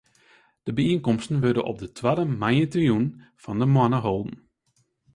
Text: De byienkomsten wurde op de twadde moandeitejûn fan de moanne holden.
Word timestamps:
De 0.63 0.71
byienkomsten 0.77 1.39
wurde 1.43 1.63
op 1.71 1.77
de 1.83 1.89
twadde 1.97 2.25
moandeitejûn 2.39 3.07
fan 3.41 3.59
de 3.61 3.65
moanne 3.73 3.99
holden. 4.05 4.35